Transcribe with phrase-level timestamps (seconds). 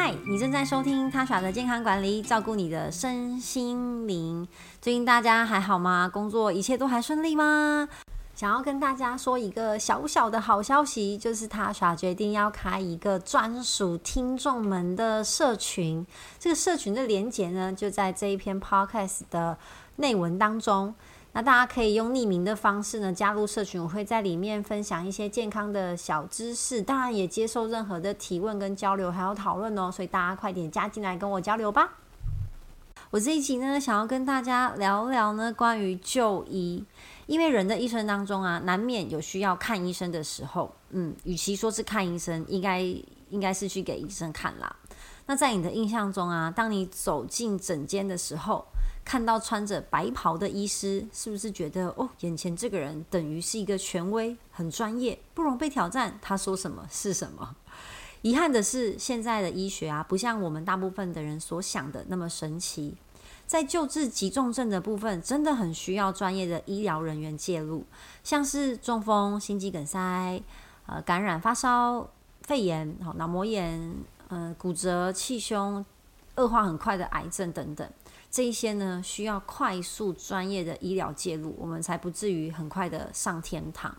[0.00, 4.46] 嗨，你正在收听他耍的健康管理，照顾你的身心灵。
[4.80, 6.08] 最近大家还好吗？
[6.08, 7.88] 工作一切都还顺利吗？
[8.32, 16.06] 想要跟大家说一个小小的好消息，就是他耍决定要开一个专属听众们的社群。
[16.38, 19.58] 这个社群的连接呢，就在这一篇 podcast 的
[19.96, 20.94] 内文当中。
[21.38, 29.88] 那大家可以用匿名的方式呢加入社群，我会在里面分享一些健康的小知识，当然也接受任何的提问跟交流，还有讨论哦。
[29.88, 31.94] 所以大家快点加进来跟我交流吧。
[33.10, 36.82] 我这一集呢，想要跟大家聊聊呢关于就医，
[37.28, 40.74] 因为人的一生当中啊，难免有需要看医生的时候。
[40.90, 42.80] 嗯，与其说是看医生，应该
[43.30, 44.74] 应该是去给医生看啦。
[45.26, 48.66] 那在你的印象中啊，当你走进诊间的时候，
[49.08, 56.18] 看到穿着白袍的医师，是不是觉得哦，眼前这个人等于是一个权威，很专业，不容被挑战？
[56.20, 57.56] 他说什么是什么？
[58.20, 62.96] 遗憾的是，现在的医学啊，不像我们大部分的人所想的那么神奇。
[63.46, 67.86] 在救治急重症的部分，真的很需要专业的医疗人员介入，
[68.22, 70.42] 像是中风、心肌梗塞、
[70.84, 72.06] 呃感染、发烧、
[72.42, 73.94] 肺炎、好脑膜炎、
[74.28, 75.82] 呃骨折、气胸、
[76.36, 77.90] 恶化很快的癌症等等，
[78.30, 83.96] 这一些呢，需要快速专业的医疗介入，我们才不至于很快的上天堂。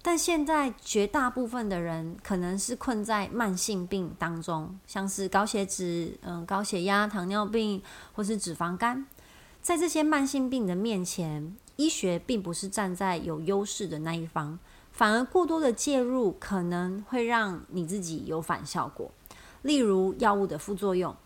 [0.00, 9.06] 但现在绝大部分的人可能是困在慢性病当中，像是高血脂、嗯高血压、糖尿病或是脂肪肝，
[9.62, 14.58] 在这些慢性病的面前，医学并不是站在有优势的那一方，
[14.92, 19.10] 反而过多的介入可能会让你自己有反效果。
[19.62, 21.16] 例如药物的副作用，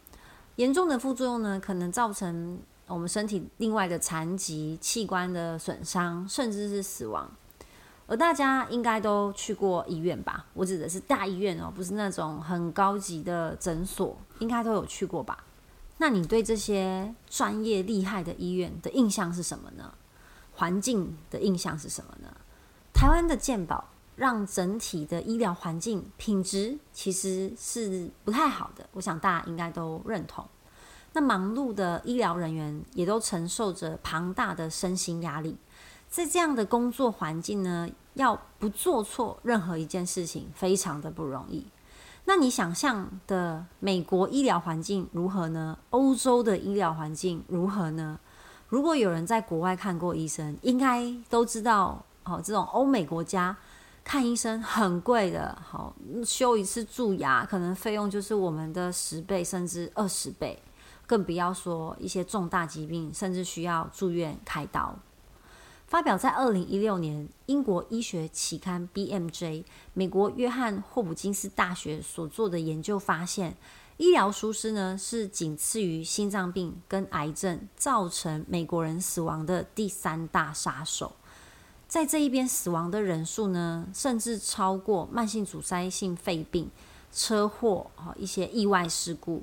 [0.58, 7.30] 严重的副作用呢，可能造成我们身体另外的残疾、器官的损伤，甚至是死亡。
[8.08, 10.46] 而大家应该都去过医院吧？
[10.54, 15.44] 我指的是大医院哦，不是那种很高级的诊所，应该都有去过吧？
[15.98, 19.94] 那你对这些专业厉害的医院的印象是什么呢？
[20.54, 22.36] 环境的印象是什么呢？
[22.92, 23.84] 台湾的健保
[24.16, 30.44] 让整体的医疗环境品质其实是不太好的，我想大家应该都认同。
[31.12, 35.56] 那忙碌的医疗人员也都承受着庞大的身心压力。
[36.08, 41.66] 在这样的工作环境呢，要不做错任何一件事情，非常的不容易。
[42.24, 45.78] 那你想象的美国医疗环境如何呢？
[45.90, 48.18] 欧洲的医疗环境如何呢？
[48.68, 53.56] 如果有人在国外看过医生，应该都知道哦，这种欧美国家
[54.04, 55.94] 看医生很贵的，好
[56.24, 60.62] 修一次蛀牙，可能费用就是我们的十倍甚至二十倍，
[61.08, 64.96] 更不要说一些重大疾病，甚至需要住院开刀。
[65.86, 69.42] 发表在二零一六年英国医学期刊《BMJ》，
[69.94, 73.56] 美国约翰霍普金斯大学所做的研究发现，
[73.96, 81.16] 医疗疏失呢是仅次于心脏病跟癌症造成美国人死亡的第三大杀手。
[81.88, 86.70] 在这一边死亡的人数呢，甚至超过慢性阻塞性肺病、
[87.10, 89.42] 车祸啊一些意外事故。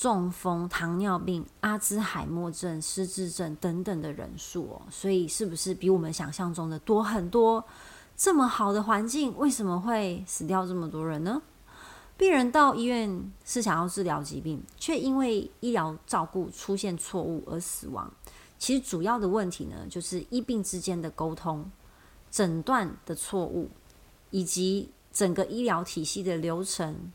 [0.00, 7.62] 中风、糖尿病、阿兹海默症、失智症等等的人数哦，所以是不是比我们想象中的多很多？
[8.16, 11.42] 这么好的环境，为什么会死掉这么多人呢？
[12.16, 18.10] 病人到医院是想要治疗疾病，却因为医疗照顾出现错误而死亡。
[18.58, 21.70] 其实主要的问题呢，就是医病之间的沟通、
[22.30, 23.68] 诊断的错误，
[24.30, 27.12] 以及整个医疗体系的流程。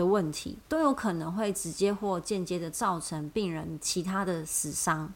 [0.00, 5.12] 的问题都有可能会直接或间接的造成病人其他的死伤。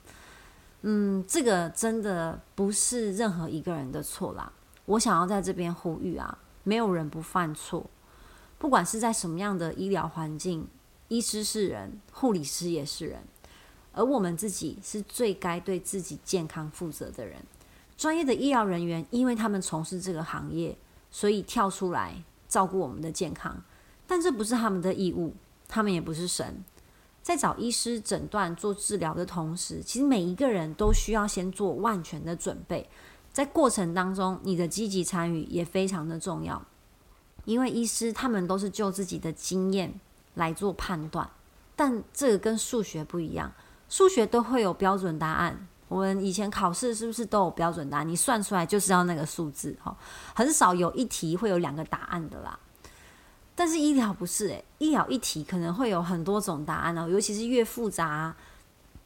[0.82, 4.52] 嗯，这个真的不是任何一个人的错啦。
[4.84, 7.86] 我想要在这边呼吁啊，没有人不犯错，
[8.58, 10.68] 不管是在什么样的医疗环境，
[11.08, 13.22] 医师是人，护理师也是人，
[13.94, 17.38] 而我们自己是最该对自己健康负责的人。
[17.96, 20.76] 专业的医疗人员，因为他们从事这个行业，
[21.10, 23.64] 所以跳出来照顾我们的健康。
[24.06, 25.34] 但这不是他们的义务，
[25.68, 26.64] 他们也不是神。
[27.22, 32.88] 在找医师诊断、做治疗的同时，其实每一个人都需要先做万全的准备。
[33.32, 36.62] 在过程当中，你的积极参与也非常的重要，
[37.46, 39.98] 因为医师他们都是就自己的经验
[40.34, 41.28] 来做判断。
[41.74, 43.52] 但这个跟数学不一样，
[43.88, 45.66] 数学都会有标准答案。
[45.88, 48.08] 我们以前考试是不是都有标准答案？
[48.08, 49.96] 你算出来就是要那个数字，哈，
[50.34, 52.58] 很少有一题会有两个答案的啦。
[53.54, 58.34] 但是医疗不是诶，医疗一提可能会有很多种答案哦，尤其是越复杂、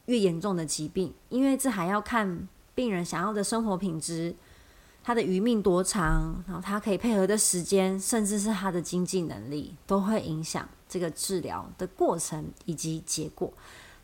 [0.05, 4.33] 越严重的疾病，因为这还要看病人想要的生活品质、
[5.03, 13.51] 他的余命多长，然后他可以配合的时间，甚至是他的经济能力，都会影响这个治疗的过程以及结果。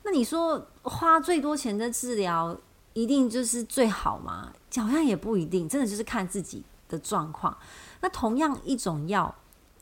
[0.03, 2.56] 那你说花最多钱的治疗
[2.94, 4.53] 一定就是最好吗？
[4.75, 7.57] 好像也不一定，真的就是看自己的状况。
[8.01, 9.33] 那同样一种药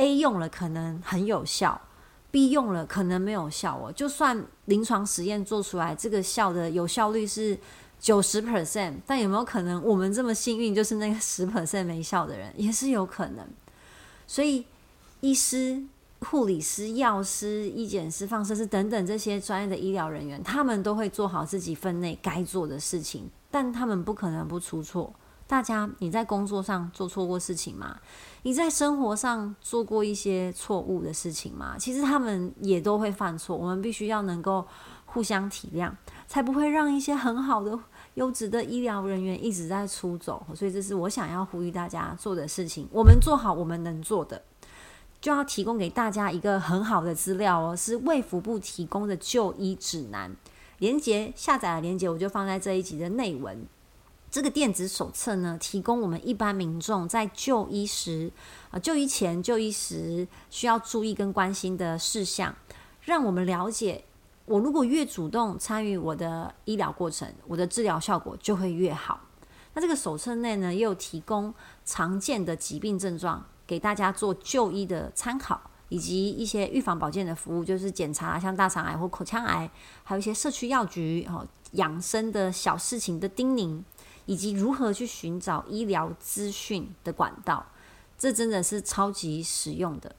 [0.03, 1.79] ，A 用了可能很有效
[2.31, 3.91] ，B 用了可能没有效哦。
[3.91, 7.57] 就算临床实验做出来，这个效的有效率是。
[8.03, 13.47] 九十 percent，但有没有可能我们这么幸运，就是那个十 percent 没效的人，也是有可能。
[14.27, 14.65] 所以，
[15.21, 15.81] 医师、
[16.19, 25.13] 护理师、药师、医检师、放射师等等这些专业的医疗人员，他们都会做好自己分内该做的事情，但他们不可能不出错。
[25.53, 27.99] 大家，你在工作上做错过事情吗？
[28.41, 31.75] 你在生活上做过一些错误的事情吗？
[31.77, 34.65] 其实他们也都会犯错，我们必须要能够
[35.05, 35.91] 互相体谅，
[36.27, 37.77] 才不会让一些很好的。
[38.15, 42.87] 优质的医疗人员一直在出走，所以这是我想要呼吁大家做的事情。
[42.91, 44.41] 我们做好我们能做的，
[45.21, 50.35] 就要提供给大家一个很好的资料哦，是卫福部提供的就医指南。
[50.79, 53.67] 连接下载的连接我就放在这一集的内文。
[54.33, 58.31] 这个电子手册呢，提供我们一般民众在就医时
[58.71, 62.55] 啊，就医前、就医时需要注意跟关心的事项，
[63.03, 64.05] 让我们了解。
[64.45, 69.21] 我如果越主动参与我的医疗过程，我的治疗效果就会越好。
[69.75, 71.53] 那这个手册内呢，也有提供
[71.85, 79.69] 常见的疾病症状给大家做就医的参考，以及一些预防保健的服务，就是检查像大肠癌或口腔癌，
[80.03, 83.81] 还有一些社区药局哦养生的小事情的叮咛，
[84.25, 87.65] 以及如何去寻找医疗资讯的管道。
[88.17, 90.15] 这真的是超级实用的，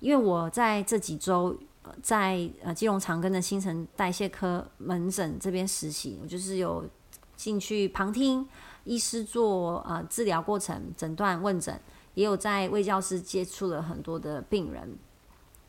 [0.00, 1.56] 因为我在这几周。
[2.02, 6.84] 在呃基隆长庚的新陈代谢科门诊这边实习，我就是有
[7.34, 8.46] 进去旁听
[8.84, 11.80] 医师做呃治疗过程、诊断问诊，
[12.12, 14.98] 也有在卫教室接触了很多的病人。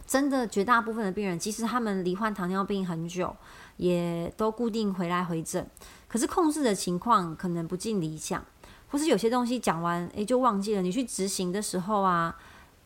[0.09, 3.35] 真的绝大部分的病人，即使他们罹患糖尿病很久，
[3.77, 5.69] 也都固定回来回诊，
[6.07, 8.44] 可是控制的情况可能不尽理想，
[8.88, 12.35] 或是有些东西讲完诶就忘记了，你去执行的时候啊。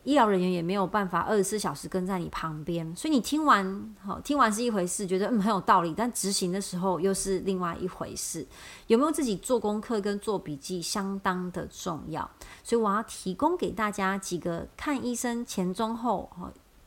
[0.04, 8.46] 医疗人员也没有办法二十四小时跟在你旁边，所以你听完好听完是一回事，觉得嗯很有道理，但执行的时候又是另外一回事。
[8.86, 12.30] 有没有自己做功课跟做笔记相当的重要，
[12.62, 16.30] 所以我要提供给大家几个看医生前中后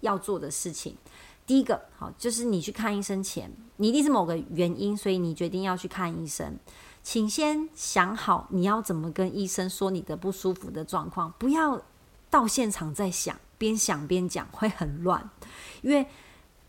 [0.07, 0.97] 要做的事情。
[1.45, 6.57] 第一个好就是你去看医生前，你一定是某个原因，所以你决定要去看医生，
[7.03, 11.81] 请先想好你要怎么跟医生说你的不舒服的状况，不要。
[12.29, 15.29] 到现场再想，边想边讲会很乱，
[15.81, 16.05] 因为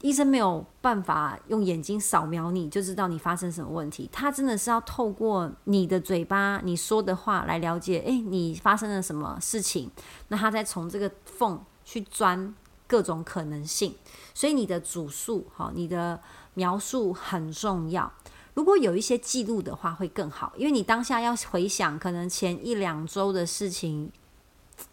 [0.01, 9.91] 医生没有办法用眼睛扫描你就知道你发生什么问题，他真的是要透过你的嘴巴你说的话来了解，诶，你发生了什么事情，
[10.29, 12.55] 那他再从这个缝去钻
[12.89, 13.95] 各种可能性，
[14.35, 16.21] 所以你的主述好，你的
[16.55, 18.13] 描述很重要。
[18.55, 24.11] 如果有一些记录的话会更好，因为你当下要回想可能前一两周的事情。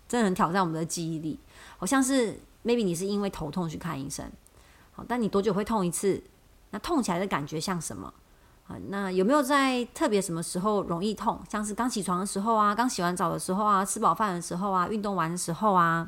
[0.07, 1.39] 真的很挑战我们的记忆力，
[1.77, 4.31] 好像是 maybe 你是因为头痛去看医生，
[4.91, 6.23] 好，但你多久会痛一次？
[6.69, 8.13] 那痛起来的感觉像什么？
[8.67, 11.39] 啊，那有没有在特别什么时候容易痛？
[11.49, 16.07] 像是刚起床的时候啊，刚洗完澡的时候啊，吃饱饭的时候啊，运动完的时候啊，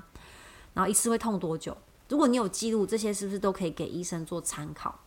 [0.77, 1.75] 然后一次会痛多久？
[2.07, 4.99] 如果你有记录，这些是不是都可以给医生做参考？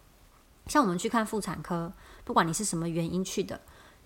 [0.67, 1.93] 像我们去看妇产科，
[2.25, 3.61] 不管你是什么原因去的。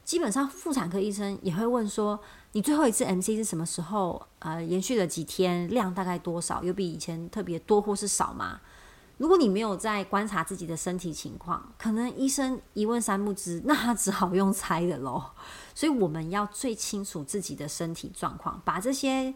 [0.05, 2.21] 基本上，妇产科医生也会问说
[2.53, 4.27] ：“你最后一次 MC 是什么时候？
[4.41, 5.67] 呃，延续了几天？
[5.71, 6.63] 量大概多少？
[6.63, 8.61] 有比以前特别多或是少吗？”
[9.17, 15.31] 如果你没有在观察自己的身体情况，可能医生一问三不知，那他只好用猜的喽。
[15.75, 19.35] 所以我们要最清楚自己的身体状况，把这些。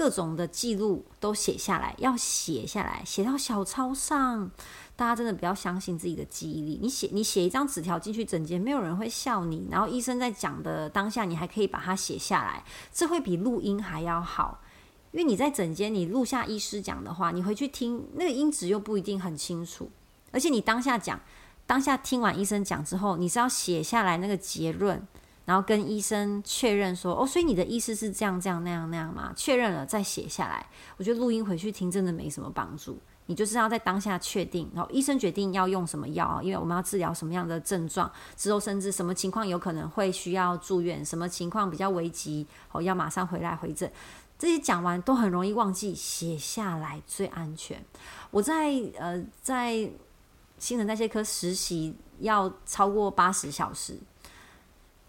[0.00, 4.50] 各种的记录都写下来，要写下来，写到小抄上。
[4.96, 6.78] 大家真的不要相信自己的记忆力。
[6.80, 9.68] 你写，你写一张纸条进去整间，没有人会笑你。
[9.70, 14.62] 然后医生在讲的当下，你还可以把它写下来，这会比录音还要好。
[15.12, 19.90] 因为你在整间你录下医师讲的话，你回去听那个音质又不一定很清楚。
[20.30, 21.20] 而且你当下讲，
[21.66, 25.06] 当下听完医生讲之后，你是要写下来那个结论。
[25.50, 30.64] 然后跟医生确认说：“哦，所以你的意思是这样、这样、那样、那样吗？”确认了再写下来。
[30.96, 32.96] 我觉得录音回去听真的没什么帮助。
[33.26, 36.40] 你就是要在当下确定，然后医生决定要用什么药啊？
[36.40, 43.90] 因为我们要治疗什么样的症状，之后甚至什么情况有可能会需要住院，什么情况比较危急，哦，要马上回来回诊。
[44.38, 47.84] 这些讲完都很容易忘记，写下来最安全。
[48.30, 49.90] 我在呃在
[50.60, 53.98] 新陈代谢科实习要超过八十小时。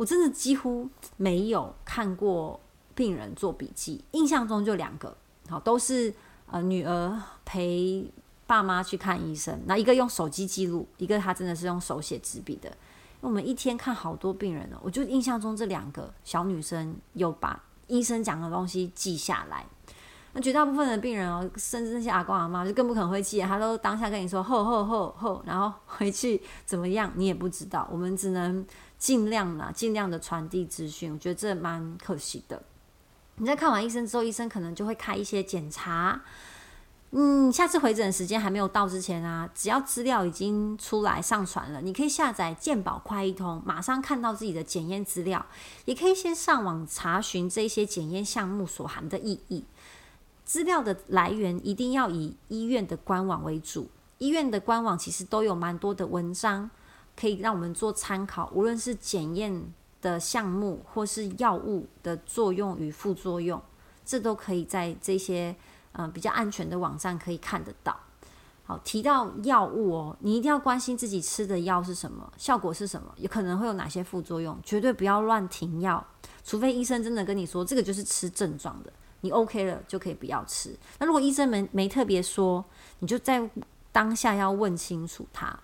[0.02, 2.60] 我真的几乎没有看过
[2.96, 5.16] 病人做笔记，印象中就两个，
[5.48, 6.12] 好，都是
[6.48, 8.12] 呃女儿陪
[8.48, 12.68] 爸妈去看医生，那一个用手机记录，一个他真的是用手写纸笔的。
[12.68, 12.76] 因
[13.22, 19.68] 为我们一天看好多病人哦，我就印象中这两个小女生有把医生讲的东西记下来。
[20.34, 27.88] 那绝大部分的病人哦，甚至那些阿公阿妈就更不可能会记，他都当下跟你说后后后后，然后 回去怎么样你也不知道。
[27.92, 28.66] 我们只能
[28.98, 32.62] 尽量啦，尽量的传递资讯，我觉得这蛮可惜的。
[33.36, 36.22] 你在看完医生之后，医生可能就会开一些检查。
[37.14, 45.46] 嗯，下次回诊时间还没有到之前啊，只要资料已经出来上传了，你可以下载健保快一通，马上看到自己的检验资料，
[45.84, 49.66] 也可以先上网查询这些检验项目所含的意义。
[50.52, 56.70] 资料的来源一定要以医院的官网为主，医院的官网其实都有蛮多的文章
[57.16, 59.64] 可以让我们做参考，无论是检验
[60.02, 63.62] 的项目或是药物的作用与副作用，
[64.04, 65.56] 这都可以在这些。
[65.94, 67.98] 嗯，比较安全的网站可以看得到。
[68.64, 76.06] 好，提到药物哦，你一定要关心自己吃的药是什么，效果是什么，有可能会有哪些副作用，绝对不要乱停药，
[76.44, 80.76] 除非医生真的跟你说这个就是吃症状的，你 OK 了就可以不要吃。
[81.00, 82.64] 那如果医生没没特别说，
[83.00, 83.50] 你就在
[83.92, 85.58] 当下要问清楚他。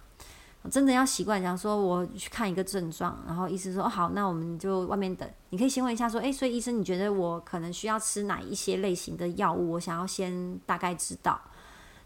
[0.69, 5.29] 真的要习惯讲说，我去看一个症状，然后医生说好，那我们就外面等。
[5.51, 9.71] 你可以先问一下说，诶，所以医生你觉得我可能需要吃哪一些类型的药物？
[9.71, 11.39] 我想要先大概知道。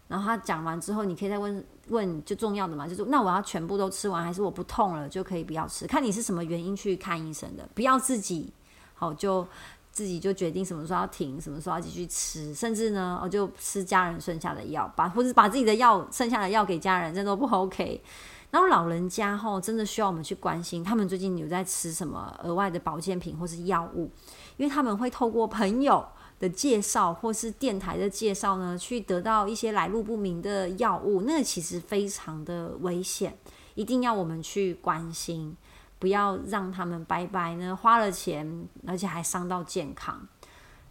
[0.06, 5.84] 然后他讲完之后，你可以再问问就重要的嘛，就是那我要全部都吃完，还是我不痛了就可以不要吃？
[5.88, 8.52] 看你是什么原因去看医生的，不要自己
[8.94, 9.44] 好就
[9.92, 18.02] 自己就决定什么时候要停，什么时候要继续吃，甚至呢，我就吃家人剩下的药，把或者把自己的药剩下的药给家人，这都不 OK。
[18.50, 24.10] 然后老人家吼，真的需要我们去关心他们最近有在吃什么额外的保健品或是药物，
[24.56, 26.06] 因为他们会透过朋友
[26.38, 33.34] 的介绍或是电台的介绍呢，去得到一些来路不明的药物，那个其实非常的危险，
[33.74, 35.56] 一定要我们去关心，
[36.02, 40.26] 不要让他们拜拜呢花了钱，而且还伤到健康。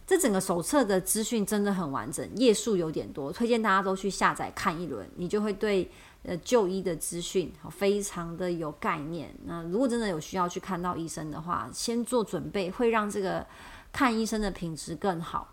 [0.06, 5.90] 这整个手册的资讯真的很完整，页数有点多，推荐大家都去下载看一轮，你就会对。
[6.24, 9.34] 呃，就医的资讯非常的有概念。
[9.44, 13.44] 那如果真的有需要去看到医生的话，先做准备，会让这个
[13.92, 15.52] 看医生的品质更好。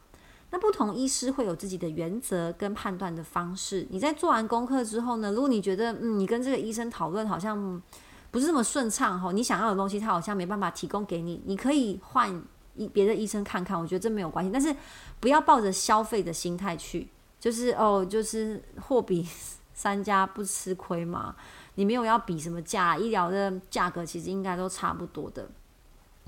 [0.51, 3.87] 那不同医师会有自己的原则跟判断的方式。
[3.89, 7.81] 你在做完功课之后呢，如果你觉得嗯，你跟这个医生讨论好像
[8.31, 12.41] 不是那么顺畅哈，你想要的东西他好像没办法提供给你，你可以换
[12.75, 14.51] 医别的医生看看，我觉得这没有关系。
[14.51, 14.75] 但是
[15.19, 17.07] 不要抱着消费的心态去，
[17.39, 19.27] 就是哦，就是货比。
[19.71, 21.33] 三家不吃亏嘛？
[21.75, 25.47] 你没有要比什么价，医疗的价格其实应该都差不多的。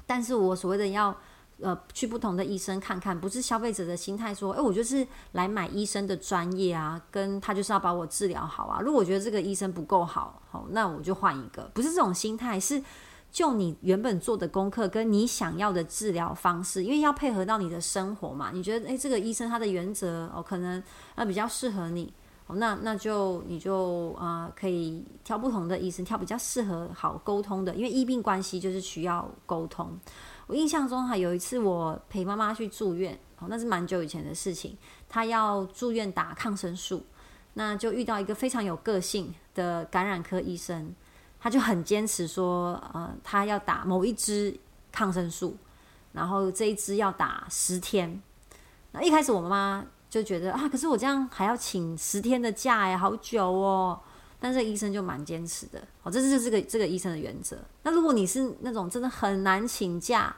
[0.07, 1.13] 但是我所谓的要
[1.61, 8.79] 呃去不同的医生看看，不是消费者的心态说，诶，我就是来买医生的专业啊，跟他就是要把我治疗好啊。
[8.81, 11.69] 如果我觉得这个医生不够好，好，那我就换一个。
[11.73, 12.81] 不是这种心态，是
[13.31, 18.51] 就你原本做的功课跟你想要的治疗方式，因为要配合到你的生活嘛。
[18.51, 20.83] 你觉得诶，这个医生他的原则哦，可能
[21.15, 22.13] 呃比较适合你。
[22.47, 29.97] 哦那那就你就啊可以挑不同的医生，挑比较适合好沟通的，因为医病关系就是需要沟通。
[30.51, 34.77] 我印象中哈有一次我陪妈妈去住院，哦那是蛮久以前的事情，
[35.07, 37.05] 她要住院打抗生素，
[37.53, 40.93] 那就遇到一个非常有个性的感染科医生，
[41.39, 44.59] 他就很坚持说，呃他要打某一支
[44.91, 45.55] 抗生素，
[46.11, 48.21] 然后这一支要打十天。
[48.91, 49.85] 那一开始我妈妈。
[50.11, 53.97] 就觉得啊，可是我这样还要请十天的假哎，好久哦。
[54.43, 57.55] 但是医生就蛮坚持的，哦，这是这个这个医生的原则。
[57.83, 60.35] 那如果你是那种真的很难请假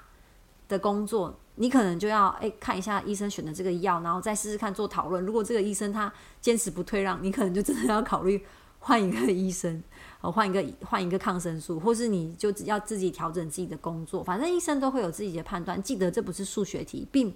[0.67, 5.25] 的工作，你可能就要哎看一下医生选的这个药，然后再试试看做讨论。
[5.25, 8.45] 如果这个医生他坚持不退让，你可能就真的要考虑
[8.79, 9.81] 换一个医生，
[10.19, 14.21] 哦，换一个换一个抗生素，或是你就只要自己调整自己的工作。
[14.21, 15.81] 反正医生都会有自己的判断。
[15.81, 17.33] 记得这不是数学题，并。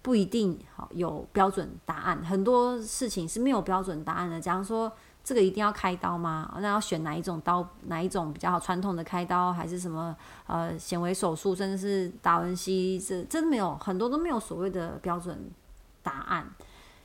[0.00, 4.40] 不一定好有标准答案，很多事情是没有标准答案的。
[4.40, 4.90] 假如说
[5.28, 6.50] 这个一定要开刀吗？
[6.62, 7.68] 那要选哪一种刀？
[7.82, 8.58] 哪一种比较好？
[8.58, 10.16] 传统的开刀还是什么
[10.46, 12.98] 呃显微手术，甚至是达文西？
[12.98, 15.50] 这真没有很多都没有所谓的标准
[16.02, 16.50] 答案。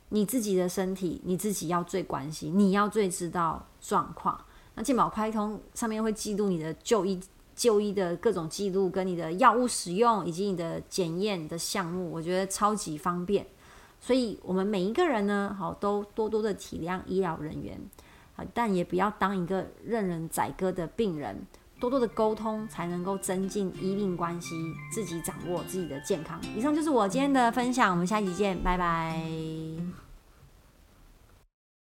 [0.08, 4.40] 你自己的身体，你自己要最关心，你要最知道状况。
[4.74, 7.20] 那健保快通上面会记录你的就医。
[7.56, 13.46] 就医的各种记录，跟你的药物使用以及你的检验的项目，我觉得超级方便。
[14.00, 17.80] 所以，我们每一个人呢，好都多多的体谅医疗人员
[18.52, 21.46] 但也不要当一个任人宰割的病人，
[21.78, 24.54] 多多的沟通，才能够增进医病关系，
[24.92, 26.40] 自己掌握自己的健康。
[26.56, 29.20] 以上就是我今天的分享，我们下期见，拜拜。